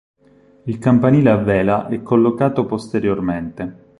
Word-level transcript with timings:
Il 0.63 0.79
campanile 0.79 1.29
a 1.29 1.35
vela 1.37 1.87
è 1.87 2.01
collocato 2.01 2.65
posteriormente. 2.65 3.89